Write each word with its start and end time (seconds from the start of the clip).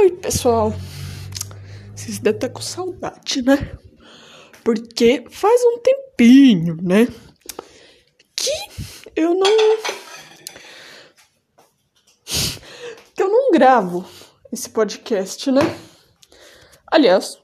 Oi, 0.00 0.12
pessoal. 0.12 0.72
Vocês 1.92 2.20
devem 2.20 2.36
estar 2.36 2.50
com 2.50 2.62
saudade, 2.62 3.42
né? 3.42 3.76
Porque 4.62 5.24
faz 5.28 5.60
um 5.64 5.78
tempinho, 5.80 6.76
né? 6.80 7.08
Que 8.36 8.52
eu 9.16 9.34
não. 9.34 9.76
Que 13.12 13.22
eu 13.24 13.28
não 13.28 13.50
gravo 13.50 14.08
esse 14.52 14.70
podcast, 14.70 15.50
né? 15.50 15.62
Aliás, 16.86 17.36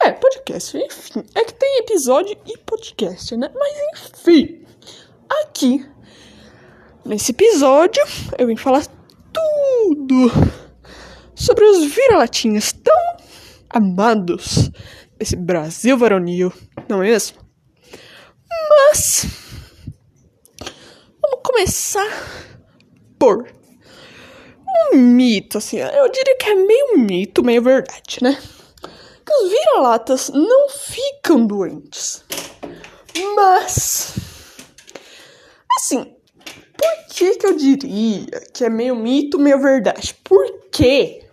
é, 0.00 0.10
podcast, 0.10 0.78
enfim. 0.78 1.22
É 1.34 1.44
que 1.44 1.52
tem 1.52 1.80
episódio 1.80 2.34
e 2.46 2.56
podcast, 2.56 3.36
né? 3.36 3.50
Mas 3.54 3.76
enfim. 3.92 4.64
Aqui, 5.42 5.86
nesse 7.04 7.32
episódio, 7.32 8.02
eu 8.38 8.46
vim 8.46 8.56
falar 8.56 8.86
tudo 9.30 10.67
sobre 11.38 11.64
os 11.64 11.84
vira-latinhas 11.84 12.72
tão 12.72 13.16
amados 13.70 14.70
desse 15.16 15.36
Brasil 15.36 15.96
varonil, 15.96 16.52
não 16.88 17.02
é 17.02 17.06
mesmo? 17.06 17.38
Mas 18.70 19.26
vamos 21.22 21.40
começar 21.44 22.08
por 23.18 23.48
um 24.92 24.96
mito, 24.96 25.58
assim, 25.58 25.78
eu 25.78 26.10
diria 26.10 26.36
que 26.38 26.46
é 26.46 26.54
meio 26.54 26.98
mito, 26.98 27.44
meio 27.44 27.62
verdade, 27.62 28.18
né? 28.20 28.36
Que 29.24 29.32
os 29.32 29.50
vira-latas 29.50 30.30
não 30.30 30.68
ficam 30.68 31.46
doentes. 31.46 32.24
Mas 33.34 34.14
assim, 35.78 36.16
por 36.76 37.06
que 37.10 37.36
que 37.36 37.46
eu 37.46 37.56
diria 37.56 38.40
que 38.52 38.64
é 38.64 38.70
meio 38.70 38.96
mito, 38.96 39.38
meio 39.38 39.60
verdade? 39.60 40.16
Porque 40.24 41.27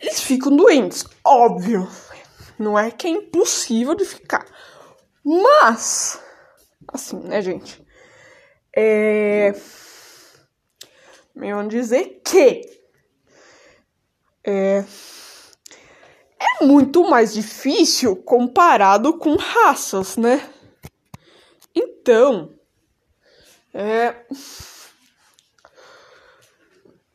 eles 0.00 0.20
ficam 0.20 0.56
doentes, 0.56 1.04
óbvio. 1.22 1.86
Não 2.58 2.78
é 2.78 2.90
que 2.90 3.06
é 3.06 3.10
impossível 3.10 3.94
de 3.94 4.04
ficar. 4.04 4.46
Mas, 5.24 6.18
assim, 6.88 7.18
né, 7.20 7.42
gente? 7.42 7.84
É. 8.74 9.54
Meio 11.34 11.68
dizer 11.68 12.22
que. 12.24 12.62
É. 14.42 14.84
É 16.38 16.64
muito 16.64 17.06
mais 17.08 17.34
difícil 17.34 18.16
comparado 18.16 19.18
com 19.18 19.36
raças, 19.36 20.16
né? 20.16 20.48
Então. 21.74 22.54
É. 23.74 24.14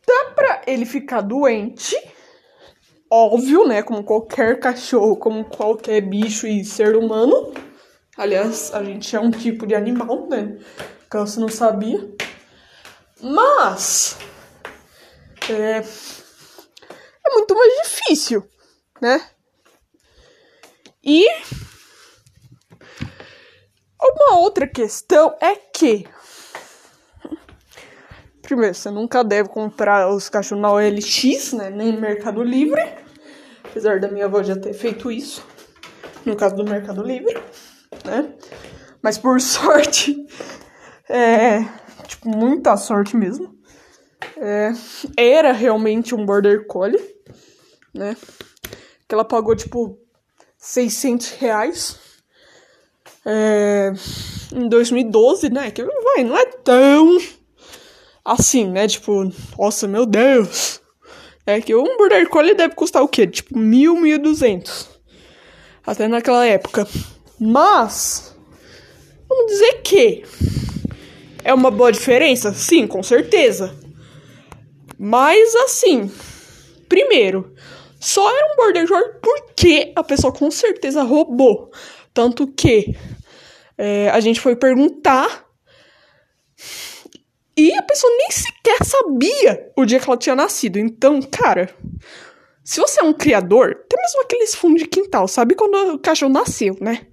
Dá 0.08 0.32
pra 0.36 0.62
ele 0.68 0.86
ficar 0.86 1.22
doente 1.22 1.96
óbvio, 3.16 3.66
né? 3.68 3.82
Como 3.82 4.04
qualquer 4.04 4.60
cachorro, 4.60 5.16
como 5.16 5.46
qualquer 5.46 6.02
bicho 6.02 6.46
e 6.46 6.66
ser 6.66 6.96
humano. 6.96 7.54
Aliás, 8.18 8.74
a 8.74 8.84
gente 8.84 9.16
é 9.16 9.20
um 9.20 9.32
tipo 9.32 9.66
de 9.66 9.74
animal, 9.74 10.28
né? 10.28 10.58
Caso 11.10 11.40
não 11.40 11.50
sabia. 11.50 12.14
Mas. 13.22 14.18
É. 15.50 15.78
É 17.28 17.34
muito 17.34 17.56
mais 17.56 17.74
difícil, 17.84 18.48
né? 19.02 19.26
E. 21.04 21.26
Uma 24.02 24.40
outra 24.40 24.68
questão 24.68 25.36
é 25.42 25.56
que. 25.56 26.08
Primeiro, 28.46 28.76
você 28.76 28.92
nunca 28.92 29.24
deve 29.24 29.50
comprar 29.50 30.08
os 30.08 30.30
cachorros 30.30 30.62
na 30.62 30.72
OLX, 30.72 31.54
né? 31.54 31.72
Nem 31.72 31.92
no 31.92 32.00
Mercado 32.00 32.44
Livre. 32.44 32.80
Apesar 33.64 34.00
da 34.00 34.08
minha 34.08 34.26
avó 34.26 34.44
já 34.44 34.56
ter 34.56 34.74
feito 34.74 35.12
isso. 35.12 35.44
No 36.24 36.36
caso 36.36 36.56
do 36.56 36.64
Mercado 36.64 37.02
Livre, 37.02 37.36
né? 38.06 38.36
Mas 39.02 39.18
por 39.18 39.42
sorte, 39.42 40.16
é. 41.10 41.66
Tipo, 42.08 42.30
muita 42.30 42.78
sorte 42.78 43.18
mesmo. 43.18 43.56
É, 44.38 44.72
era 45.18 45.52
realmente 45.52 46.14
um 46.14 46.24
Border 46.24 46.68
Collie, 46.68 47.02
né? 47.92 48.16
Que 49.08 49.16
ela 49.16 49.26
pagou, 49.26 49.56
tipo, 49.56 49.98
600 50.56 51.32
reais. 51.32 52.00
É, 53.26 53.92
em 54.54 54.70
2012, 54.70 55.50
né? 55.50 55.72
Que 55.72 55.84
vai, 55.84 56.24
não 56.24 56.38
é 56.38 56.46
tão 56.46 57.18
assim, 58.26 58.68
né? 58.68 58.88
Tipo, 58.88 59.32
nossa, 59.58 59.88
meu 59.88 60.06
Deus. 60.06 60.82
É 61.46 61.62
que 61.62 61.76
um 61.76 61.96
Border 61.96 62.28
Collie 62.28 62.56
deve 62.56 62.74
custar 62.74 63.04
o 63.04 63.08
quê? 63.08 63.28
Tipo, 63.28 63.56
mil, 63.56 63.96
mil 63.96 64.18
duzentos. 64.18 64.90
Até 65.86 66.08
naquela 66.08 66.44
época. 66.44 66.88
Mas, 67.40 68.36
vamos 69.30 69.52
dizer 69.52 69.82
que 69.84 70.24
é 71.44 71.54
uma 71.54 71.70
boa 71.70 71.92
diferença? 71.92 72.52
Sim, 72.52 72.88
com 72.88 73.04
certeza. 73.04 73.76
Mas, 74.98 75.54
assim, 75.56 76.10
primeiro, 76.90 77.54
só 78.00 78.28
era 78.36 78.54
um 78.54 78.56
Border 78.56 78.88
Collie 78.88 79.14
porque 79.22 79.94
a 79.96 80.04
pessoa 80.04 80.34
com 80.34 80.50
certeza 80.50 81.04
roubou. 81.04 81.70
Tanto 82.12 82.48
que 82.48 82.96
é, 83.78 84.10
a 84.10 84.20
gente 84.20 84.40
foi 84.40 84.56
perguntar 84.56 85.45
e 87.58 87.74
a 87.74 87.82
pessoa 87.82 88.12
nem 88.18 88.32
sequer 88.32 88.84
sabia 88.84 89.72
o 89.76 89.86
dia 89.86 90.00
que 90.00 90.10
ela 90.10 90.18
tinha 90.18 90.36
nascido. 90.36 90.78
Então, 90.78 91.22
cara, 91.22 91.74
se 92.64 92.80
você 92.82 93.00
é 93.00 93.04
um 93.04 93.14
criador, 93.14 93.86
tem 93.88 94.00
mesmo 94.02 94.22
aqueles 94.24 94.56
fundos 94.56 94.82
de 94.82 94.88
quintal, 94.88 95.28
sabe 95.28 95.56
quando 95.56 95.94
o 95.94 96.00
cachorro 96.00 96.34
nasceu, 96.34 96.76
né? 96.82 97.08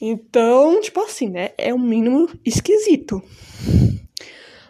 Então, 0.00 0.80
tipo 0.80 1.00
assim, 1.00 1.28
né? 1.28 1.50
É 1.58 1.74
um 1.74 1.78
mínimo 1.78 2.28
esquisito. 2.44 3.22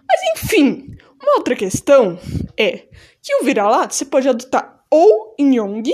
Mas 0.09 0.20
enfim, 0.34 0.97
uma 1.22 1.37
outra 1.37 1.54
questão 1.54 2.19
é 2.59 2.88
que 3.22 3.34
o 3.37 3.44
vira-lata 3.44 3.94
você 3.94 4.04
pode 4.04 4.28
adotar 4.28 4.84
ou 4.91 5.37
em 5.38 5.56
Yong 5.56 5.88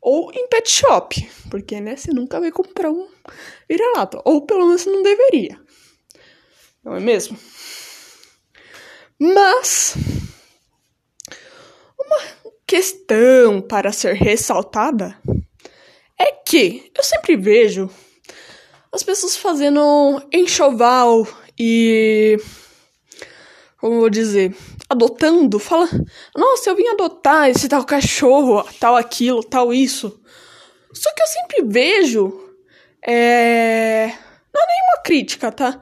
ou 0.00 0.30
em 0.34 0.46
pet 0.48 0.70
shop, 0.70 1.26
porque 1.50 1.80
né, 1.80 1.96
você 1.96 2.12
nunca 2.12 2.38
vai 2.38 2.52
comprar 2.52 2.90
um 2.90 3.08
vira-lata, 3.66 4.20
ou 4.26 4.42
pelo 4.42 4.66
menos 4.66 4.84
não 4.84 5.02
deveria. 5.02 5.58
Não 6.84 6.94
é 6.94 7.00
mesmo? 7.00 7.38
Mas 9.18 9.94
uma 11.98 12.18
questão 12.66 13.62
para 13.62 13.90
ser 13.90 14.14
ressaltada 14.14 15.16
é 16.18 16.32
que 16.32 16.92
eu 16.94 17.02
sempre 17.02 17.36
vejo 17.36 17.88
as 18.92 19.02
pessoas 19.02 19.36
fazendo 19.36 20.22
enxoval 20.32 21.26
e 21.58 22.36
como 23.78 23.94
eu 23.94 24.00
vou 24.00 24.10
dizer, 24.10 24.54
adotando, 24.88 25.58
fala, 25.58 25.88
nossa, 26.34 26.70
eu 26.70 26.76
vim 26.76 26.88
adotar 26.88 27.50
esse 27.50 27.68
tal 27.68 27.84
cachorro, 27.84 28.64
tal 28.80 28.96
aquilo, 28.96 29.42
tal 29.42 29.74
isso. 29.74 30.20
Só 30.92 31.12
que 31.12 31.22
eu 31.22 31.26
sempre 31.26 31.62
vejo 31.66 32.40
é 33.06 34.06
não 34.54 34.62
é 34.62 34.66
nenhuma 34.66 35.02
crítica, 35.02 35.50
tá? 35.50 35.80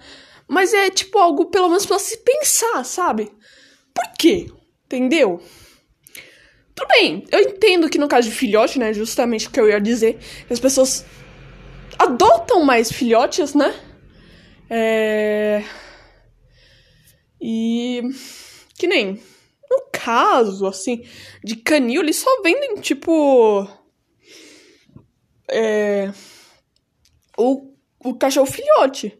Mas 0.49 0.75
é 0.75 0.91
tipo 0.91 1.19
algo, 1.19 1.47
pelo 1.47 1.69
menos, 1.69 1.87
pra 1.87 1.99
se 1.99 2.19
pensar, 2.19 2.85
sabe? 2.85 3.33
Por 3.95 4.05
quê? 4.19 4.49
Entendeu? 4.87 5.41
Tudo 6.75 6.89
bem, 6.89 7.25
eu 7.31 7.41
entendo 7.41 7.89
que 7.89 7.99
no 7.99 8.09
caso 8.09 8.29
de 8.29 8.35
filhote, 8.35 8.79
né? 8.79 8.93
Justamente 8.93 9.47
o 9.47 9.51
que 9.51 9.61
eu 9.61 9.69
ia 9.69 9.81
dizer, 9.81 10.19
as 10.51 10.59
pessoas 10.59 11.05
adotam 11.99 12.65
mais 12.65 12.91
filhotes, 12.91 13.55
né? 13.55 13.75
É. 14.69 15.63
E. 17.41 18.01
Que 18.79 18.87
nem. 18.87 19.23
No 19.71 19.85
caso, 19.93 20.67
assim, 20.67 21.05
de 21.43 21.57
canil, 21.57 22.03
eles 22.03 22.17
só 22.17 22.43
vendem, 22.43 22.77
tipo. 22.77 23.69
É. 25.51 26.11
O, 27.37 27.75
o 28.05 28.15
cachorro 28.15 28.47
filhote. 28.47 29.19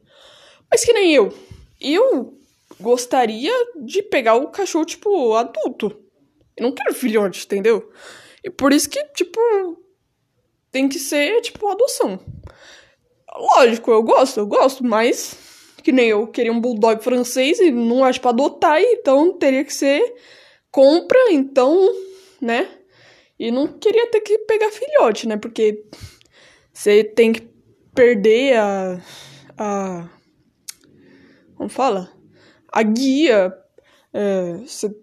Mas 0.73 0.83
que 0.87 0.93
nem 0.95 1.15
eu. 1.15 1.31
Eu 1.79 2.39
gostaria 2.81 3.53
de 3.85 4.03
pegar 4.03 4.37
o 4.37 4.49
cachorro, 4.49 4.87
tipo, 4.87 5.35
adulto. 5.35 6.03
Eu 6.57 6.65
não 6.65 6.73
quero 6.73 6.95
filhote, 6.95 7.45
entendeu? 7.45 7.93
E 8.43 8.49
por 8.49 8.73
isso 8.73 8.89
que, 8.89 9.05
tipo, 9.09 9.39
tem 10.71 10.89
que 10.89 10.99
ser, 10.99 11.43
tipo, 11.43 11.69
adoção. 11.69 12.19
Lógico, 13.37 13.91
eu 13.91 14.03
gosto, 14.03 14.41
eu 14.41 14.47
gosto, 14.47 14.83
mas 14.83 15.37
que 15.83 15.93
nem 15.93 16.09
eu 16.09 16.27
queria 16.27 16.53
um 16.53 16.61
bulldog 16.61 17.03
francês 17.03 17.59
e 17.61 17.71
não 17.71 18.05
acho 18.05 18.21
pra 18.21 18.31
adotar, 18.31 18.81
então 18.81 19.37
teria 19.37 19.65
que 19.65 19.75
ser 19.75 20.15
compra, 20.71 21.19
então, 21.31 21.77
né? 22.41 22.67
E 23.39 23.51
não 23.51 23.67
queria 23.67 24.07
ter 24.11 24.21
que 24.21 24.39
pegar 24.39 24.71
filhote, 24.71 25.29
né? 25.29 25.37
Porque 25.37 25.85
você 26.73 27.05
tem 27.05 27.33
que 27.33 27.43
perder 27.95 28.57
a. 28.57 29.01
a 29.59 30.22
como 31.63 31.69
fala? 31.69 32.11
A 32.73 32.83
guia. 32.83 33.53
É, 34.13 34.59
você 34.67 34.95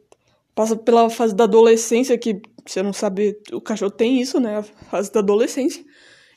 passa 0.54 0.76
pela 0.76 1.10
fase 1.10 1.34
da 1.34 1.46
adolescência 1.46 2.18
que 2.18 2.42
você 2.66 2.84
não 2.84 2.94
sabe, 2.94 3.40
o 3.52 3.62
cachorro 3.62 3.92
tem 3.92 4.22
isso, 4.22 4.40
né? 4.40 4.58
A 4.58 4.64
fase 4.64 5.12
da 5.12 5.22
adolescência. 5.22 5.84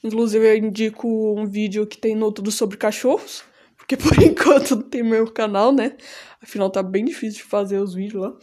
Inclusive, 0.03 0.47
eu 0.47 0.57
indico 0.57 1.09
um 1.39 1.47
vídeo 1.47 1.87
que 1.87 1.99
tem 1.99 2.15
no 2.15 2.33
Tudo 2.33 2.51
Sobre 2.51 2.77
Cachorros. 2.77 3.43
Porque 3.77 3.97
por 3.97 4.17
enquanto 4.23 4.77
não 4.77 4.83
tem 4.83 5.03
meu 5.03 5.31
canal, 5.31 5.73
né? 5.73 5.97
Afinal, 6.41 6.71
tá 6.71 6.83
bem 6.83 7.05
difícil 7.05 7.43
de 7.43 7.49
fazer 7.49 7.79
os 7.79 7.95
vídeos 7.95 8.23
lá. 8.23 8.37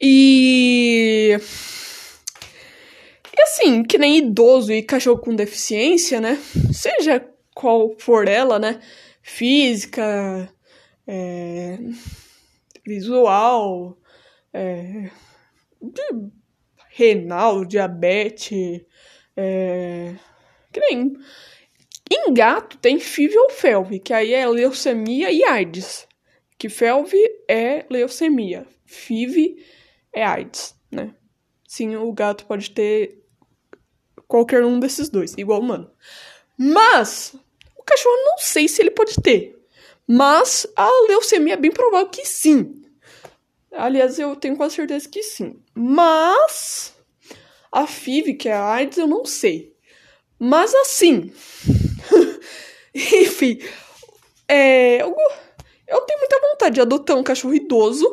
E. 0.00 1.36
E 3.36 3.42
assim, 3.42 3.84
que 3.84 3.98
nem 3.98 4.18
idoso 4.18 4.72
e 4.72 4.82
cachorro 4.82 5.20
com 5.20 5.34
deficiência, 5.36 6.20
né? 6.20 6.38
Seja 6.72 7.24
qual 7.54 7.94
for 7.98 8.26
ela, 8.26 8.58
né? 8.58 8.80
Física, 9.22 10.50
é, 11.12 11.76
visual, 12.86 13.98
é, 14.52 15.10
renal, 16.90 17.64
diabetes, 17.64 18.82
é, 19.36 20.14
que 20.72 20.78
nem. 20.78 21.16
Em 22.12 22.34
gato 22.34 22.76
tem 22.78 22.98
FIV 22.98 23.36
ou 23.38 23.50
FeLV, 23.50 23.98
que 24.00 24.12
aí 24.12 24.32
é 24.32 24.46
leucemia 24.46 25.30
e 25.30 25.44
AIDS. 25.44 26.08
Que 26.58 26.68
FeLV 26.68 27.16
é 27.48 27.86
leucemia, 27.88 28.66
FIV 28.84 29.64
é 30.12 30.24
AIDS, 30.24 30.76
né? 30.90 31.14
Sim, 31.66 31.96
o 31.96 32.12
gato 32.12 32.46
pode 32.46 32.70
ter 32.72 33.24
qualquer 34.26 34.64
um 34.64 34.78
desses 34.78 35.08
dois, 35.08 35.34
igual 35.38 35.60
o 35.60 35.62
humano. 35.62 35.90
Mas 36.56 37.34
o 37.76 37.82
cachorro 37.82 38.16
não 38.16 38.38
sei 38.38 38.68
se 38.68 38.82
ele 38.82 38.90
pode 38.90 39.14
ter. 39.22 39.59
Mas 40.12 40.66
a 40.74 40.90
leucemia 41.06 41.54
é 41.54 41.56
bem 41.56 41.70
provável 41.70 42.08
que 42.08 42.26
sim. 42.26 42.82
Aliás, 43.70 44.18
eu 44.18 44.34
tenho 44.34 44.56
quase 44.56 44.74
certeza 44.74 45.08
que 45.08 45.22
sim. 45.22 45.62
Mas 45.72 46.92
a 47.70 47.86
FIV, 47.86 48.34
que 48.34 48.48
é 48.48 48.52
a 48.52 48.72
AIDS, 48.72 48.98
eu 48.98 49.06
não 49.06 49.24
sei. 49.24 49.72
Mas 50.36 50.74
assim. 50.74 51.32
Enfim. 52.92 53.60
É, 54.48 55.00
eu, 55.00 55.14
eu 55.86 56.00
tenho 56.00 56.18
muita 56.18 56.40
vontade 56.40 56.74
de 56.74 56.80
adotar 56.80 57.16
um 57.16 57.22
cachorro 57.22 57.54
idoso 57.54 58.04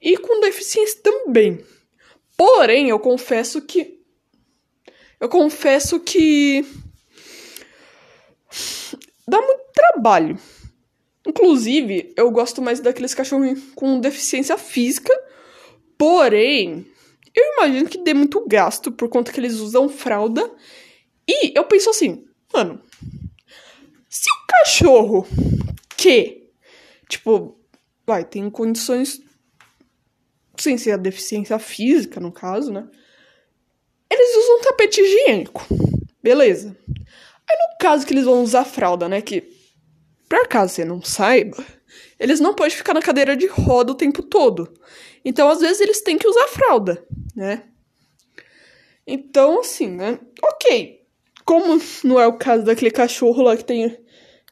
e 0.00 0.16
com 0.16 0.38
deficiência 0.38 1.00
também. 1.02 1.60
Porém, 2.36 2.88
eu 2.90 3.00
confesso 3.00 3.60
que. 3.62 4.00
Eu 5.18 5.28
confesso 5.28 5.98
que. 5.98 6.64
Dá 9.26 9.40
muito 9.40 9.64
trabalho. 9.74 10.38
Inclusive, 11.26 12.12
eu 12.16 12.30
gosto 12.30 12.62
mais 12.62 12.80
daqueles 12.80 13.14
cachorros 13.14 13.58
com 13.74 13.98
deficiência 13.98 14.56
física. 14.56 15.12
Porém, 15.98 16.86
eu 17.34 17.44
imagino 17.54 17.88
que 17.88 17.98
dê 17.98 18.14
muito 18.14 18.46
gasto 18.46 18.92
por 18.92 19.08
conta 19.08 19.32
que 19.32 19.40
eles 19.40 19.54
usam 19.54 19.88
fralda. 19.88 20.50
E 21.28 21.58
eu 21.58 21.64
penso 21.64 21.90
assim, 21.90 22.24
mano, 22.52 22.80
se 24.08 24.28
o 24.30 24.46
cachorro 24.46 25.26
que, 25.96 26.50
tipo, 27.08 27.58
vai, 28.06 28.24
tem 28.24 28.48
condições 28.48 29.20
sem 30.56 30.78
ser 30.78 30.92
a 30.92 30.96
deficiência 30.96 31.58
física, 31.58 32.20
no 32.20 32.32
caso, 32.32 32.72
né? 32.72 32.88
Eles 34.10 34.36
usam 34.36 34.60
tapete 34.62 35.00
higiênico. 35.00 35.66
Beleza. 36.22 36.76
Aí 36.88 37.56
no 37.58 37.78
caso 37.78 38.06
que 38.06 38.14
eles 38.14 38.24
vão 38.24 38.42
usar 38.42 38.64
fralda, 38.64 39.08
né? 39.08 39.20
Que, 39.20 39.55
por 40.28 40.48
caso 40.48 40.74
você 40.74 40.84
não 40.84 41.02
saiba, 41.02 41.64
eles 42.18 42.40
não 42.40 42.54
podem 42.54 42.76
ficar 42.76 42.94
na 42.94 43.02
cadeira 43.02 43.36
de 43.36 43.46
roda 43.46 43.92
o 43.92 43.96
tempo 43.96 44.22
todo. 44.22 44.72
Então, 45.24 45.48
às 45.48 45.60
vezes, 45.60 45.80
eles 45.80 46.02
têm 46.02 46.18
que 46.18 46.28
usar 46.28 46.46
fralda, 46.48 47.04
né? 47.34 47.64
Então, 49.06 49.60
assim, 49.60 49.88
né? 49.88 50.18
Ok. 50.42 51.02
Como 51.44 51.80
não 52.02 52.18
é 52.18 52.26
o 52.26 52.38
caso 52.38 52.64
daquele 52.64 52.90
cachorro 52.90 53.42
lá 53.42 53.56
que 53.56 53.64
tem. 53.64 53.96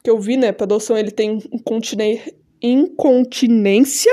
Que 0.01 0.09
eu 0.09 0.19
vi, 0.19 0.37
né? 0.37 0.51
Pra 0.51 0.65
adoção, 0.65 0.97
ele 0.97 1.11
tem 1.11 1.39
incontinência 2.61 4.11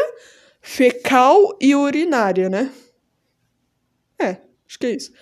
fecal 0.61 1.57
e 1.61 1.75
urinária, 1.75 2.49
né? 2.49 2.73
É, 4.19 4.39
acho 4.67 4.79
que 4.79 4.87
é 4.87 4.91
isso. 4.91 5.13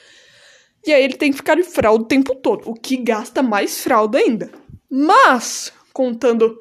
E 0.87 0.93
aí 0.93 1.03
ele 1.03 1.17
tem 1.17 1.31
que 1.31 1.37
ficar 1.37 1.57
de 1.57 1.63
fralda 1.63 2.05
o 2.05 2.09
tempo 2.09 2.35
todo, 2.35 2.71
o 2.71 2.75
que 2.75 2.97
gasta 2.97 3.43
mais 3.43 3.83
fralda 3.83 4.19
ainda. 4.19 4.51
Mas, 4.89 5.73
contando 6.01 6.59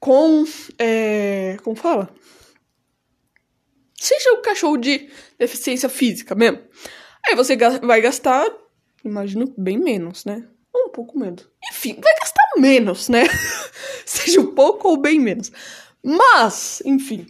com. 0.00 0.44
É, 0.76 1.56
como 1.62 1.76
fala? 1.76 2.12
Seja 3.94 4.32
o 4.32 4.42
cachorro 4.42 4.76
de 4.76 5.08
deficiência 5.38 5.88
física 5.88 6.34
mesmo. 6.34 6.58
Aí 7.24 7.36
você 7.36 7.56
vai 7.56 8.00
gastar, 8.00 8.44
imagino, 9.04 9.54
bem 9.56 9.78
menos, 9.78 10.24
né? 10.24 10.44
Um 10.74 10.88
pouco 10.88 11.16
menos. 11.16 11.48
Enfim, 11.70 12.00
vai 12.02 12.12
gastar 12.18 12.42
menos, 12.58 13.08
né? 13.08 13.22
Seja 14.04 14.40
um 14.40 14.52
pouco 14.52 14.88
ou 14.88 14.96
bem 14.96 15.20
menos. 15.20 15.52
Mas, 16.02 16.82
enfim, 16.84 17.26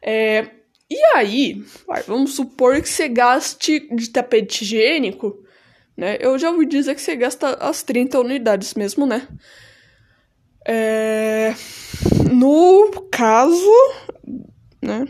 é, 0.00 0.48
e 0.88 1.04
aí, 1.16 1.64
vai, 1.86 2.02
vamos 2.04 2.36
supor 2.36 2.80
que 2.80 2.88
você 2.88 3.08
gaste 3.08 3.80
de 3.94 4.10
tapete 4.10 4.62
higiênico, 4.62 5.44
né? 5.96 6.16
Eu 6.20 6.38
já 6.38 6.50
ouvi 6.50 6.66
dizer 6.66 6.94
que 6.94 7.02
você 7.02 7.16
gasta 7.16 7.54
as 7.54 7.82
30 7.82 8.20
unidades 8.20 8.74
mesmo, 8.74 9.04
né? 9.04 9.28
É, 10.66 11.54
no 12.30 12.90
caso, 13.10 13.70
né? 14.80 15.06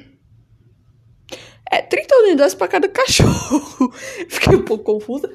É 1.71 1.81
30 1.81 2.15
unidades 2.17 2.55
para 2.55 2.69
cada 2.69 2.89
cachorro. 2.89 3.93
Fiquei 4.29 4.57
um 4.57 4.65
pouco 4.65 4.85
confusa. 4.85 5.33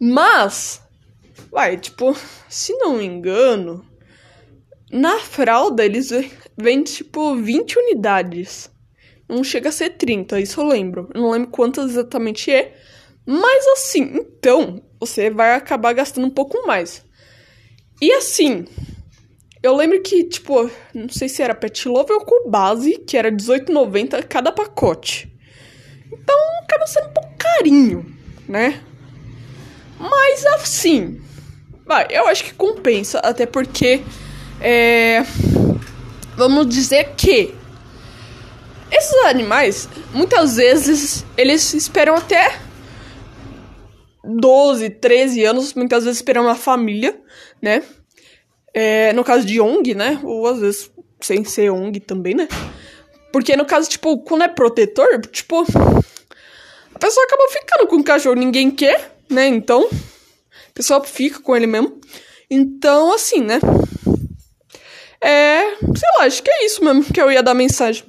Mas, 0.00 0.82
vai, 1.50 1.76
tipo, 1.76 2.16
se 2.48 2.72
não 2.78 2.96
me 2.96 3.04
engano, 3.04 3.84
na 4.90 5.18
fralda 5.18 5.84
eles 5.84 6.10
vendem 6.56 6.84
tipo 6.84 7.36
20 7.36 7.78
unidades. 7.78 8.70
Não 9.28 9.42
chega 9.42 9.70
a 9.70 9.72
ser 9.72 9.90
30, 9.90 10.40
isso 10.40 10.60
eu 10.60 10.66
lembro. 10.66 11.10
Eu 11.14 11.22
não 11.22 11.30
lembro 11.30 11.50
quantas 11.50 11.90
exatamente 11.90 12.50
é. 12.50 12.74
Mas 13.26 13.66
assim, 13.68 14.02
então, 14.16 14.82
você 15.00 15.30
vai 15.30 15.54
acabar 15.54 15.92
gastando 15.94 16.26
um 16.26 16.30
pouco 16.30 16.66
mais. 16.66 17.04
E 18.00 18.12
assim, 18.12 18.66
eu 19.64 19.74
lembro 19.74 19.98
que, 20.02 20.24
tipo, 20.24 20.70
não 20.92 21.08
sei 21.08 21.26
se 21.26 21.42
era 21.42 21.54
Pet 21.54 21.88
Love 21.88 22.12
ou 22.12 22.20
com 22.20 22.50
base, 22.50 22.98
que 22.98 23.16
era 23.16 23.30
R$18,90 23.30 24.22
cada 24.28 24.52
pacote. 24.52 25.34
Então, 26.12 26.36
acaba 26.62 26.86
sendo 26.86 27.08
um 27.08 27.12
pouco 27.14 27.30
carinho, 27.38 28.14
né? 28.46 28.82
Mas 29.98 30.44
assim, 30.44 31.18
vai, 31.86 32.06
eu 32.10 32.26
acho 32.28 32.44
que 32.44 32.52
compensa, 32.52 33.20
até 33.20 33.46
porque, 33.46 34.02
é, 34.60 35.22
vamos 36.36 36.68
dizer 36.68 37.14
que 37.16 37.54
esses 38.92 39.24
animais, 39.24 39.88
muitas 40.12 40.56
vezes, 40.56 41.24
eles 41.38 41.72
esperam 41.72 42.16
até 42.16 42.60
12, 44.22 44.90
13 44.90 45.42
anos, 45.42 45.72
muitas 45.72 46.04
vezes 46.04 46.18
esperam 46.18 46.42
uma 46.42 46.54
família, 46.54 47.18
né? 47.62 47.82
É, 48.74 49.12
no 49.12 49.22
caso 49.22 49.46
de 49.46 49.60
ONG, 49.60 49.94
né? 49.94 50.20
Ou 50.24 50.46
às 50.46 50.58
vezes 50.58 50.90
sem 51.20 51.44
ser 51.44 51.70
ONG 51.70 52.00
também, 52.00 52.34
né? 52.34 52.48
Porque 53.32 53.56
no 53.56 53.64
caso, 53.64 53.88
tipo, 53.88 54.18
quando 54.18 54.42
é 54.42 54.48
protetor, 54.48 55.20
tipo, 55.26 55.64
a 56.94 56.98
pessoa 56.98 57.24
acaba 57.26 57.48
ficando 57.50 57.86
com 57.86 57.96
o 57.96 58.04
cachorro, 58.04 58.34
ninguém 58.36 58.70
quer, 58.70 59.16
né? 59.30 59.46
Então, 59.46 59.88
a 59.90 60.72
pessoa 60.74 61.02
fica 61.04 61.40
com 61.40 61.56
ele 61.56 61.66
mesmo. 61.66 62.00
Então, 62.50 63.12
assim, 63.12 63.40
né? 63.40 63.60
É, 65.20 65.76
sei 65.76 66.08
lá, 66.18 66.24
acho 66.24 66.42
que 66.42 66.50
é 66.50 66.66
isso 66.66 66.84
mesmo 66.84 67.04
que 67.04 67.20
eu 67.20 67.32
ia 67.32 67.42
dar 67.42 67.54
mensagem. 67.54 68.04